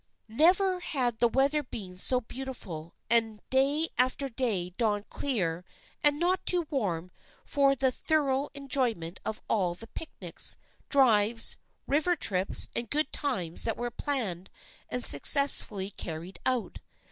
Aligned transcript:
Never 0.27 0.79
had 0.79 1.19
the 1.19 1.27
weather 1.27 1.61
been 1.61 1.95
so 1.95 2.21
beautiful, 2.21 2.95
and 3.07 3.39
day 3.51 3.89
after 3.99 4.29
day 4.29 4.71
dawned 4.71 5.09
clear 5.11 5.63
and 6.03 6.17
not 6.19 6.43
too 6.43 6.65
warm 6.71 7.11
for 7.45 7.75
the 7.75 7.91
thorough 7.91 8.49
enjoyment 8.55 9.19
of 9.23 9.43
all 9.47 9.75
the 9.75 9.85
picnics, 9.85 10.57
drives, 10.89 11.55
river 11.85 12.15
trips 12.15 12.67
and 12.75 12.89
good 12.89 13.13
times 13.13 13.63
that 13.65 13.77
were 13.77 13.91
planned 13.91 14.49
and 14.89 15.03
successfully 15.03 15.91
car 15.91 16.21
ried 16.21 16.39
out. 16.47 16.79